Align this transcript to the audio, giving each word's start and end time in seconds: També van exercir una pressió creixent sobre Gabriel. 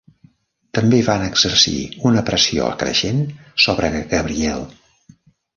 També 0.77 1.01
van 1.09 1.25
exercir 1.25 1.75
una 2.11 2.25
pressió 2.31 2.71
creixent 2.85 3.21
sobre 3.67 3.93
Gabriel. 4.17 4.69